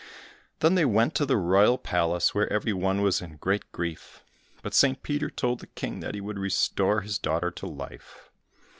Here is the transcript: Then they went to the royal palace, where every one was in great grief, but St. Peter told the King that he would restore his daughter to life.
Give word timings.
Then 0.61 0.73
they 0.73 0.83
went 0.83 1.13
to 1.13 1.27
the 1.27 1.37
royal 1.37 1.77
palace, 1.77 2.33
where 2.33 2.51
every 2.51 2.73
one 2.73 3.03
was 3.03 3.21
in 3.21 3.35
great 3.37 3.71
grief, 3.71 4.23
but 4.63 4.73
St. 4.73 5.03
Peter 5.03 5.29
told 5.29 5.59
the 5.59 5.67
King 5.67 5.99
that 5.99 6.15
he 6.15 6.21
would 6.21 6.39
restore 6.39 7.01
his 7.01 7.19
daughter 7.19 7.51
to 7.51 7.67
life. 7.67 8.31